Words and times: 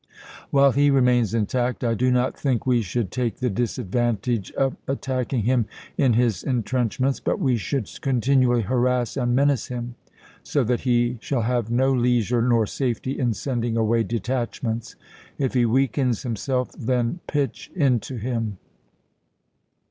While 0.49 0.71
he 0.71 0.89
remains 0.89 1.35
intact, 1.35 1.83
I 1.83 1.93
do 1.93 2.09
not 2.09 2.35
think 2.35 2.65
we 2.65 2.81
should 2.81 3.11
take 3.11 3.35
the 3.37 3.51
disadvantage 3.51 4.51
of 4.53 4.75
attacking 4.87 5.43
him 5.43 5.67
in 5.95 6.13
his 6.13 6.41
intrench 6.41 6.99
ments; 6.99 7.19
but 7.19 7.39
we 7.39 7.55
should 7.55 7.87
continually 8.01 8.63
harass 8.63 9.15
and 9.15 9.35
menace 9.35 9.67
him, 9.67 9.93
so 10.41 10.63
that 10.63 10.79
he 10.79 11.19
shall 11.21 11.43
have 11.43 11.69
no 11.69 11.93
leisure 11.93 12.41
nor 12.41 12.65
safety 12.65 13.11
in 13.19 13.29
^mo11' 13.29 13.35
sending 13.35 13.77
away 13.77 14.01
detachments. 14.01 14.95
If 15.37 15.53
he 15.53 15.67
weakens 15.67 16.25
him 16.25 16.33
raMsm* 16.33 16.37
self, 16.39 16.71
then 16.71 17.19
pitch 17.27 17.69
into 17.75 18.15
him." 18.15 18.57